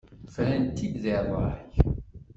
[0.33, 1.55] Frant-t-id deg ṛṛay.